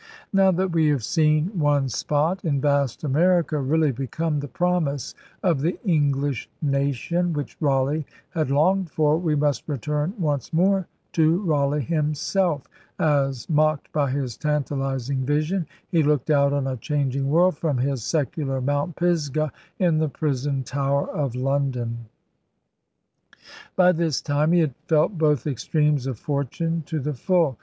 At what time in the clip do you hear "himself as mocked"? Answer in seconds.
11.83-13.91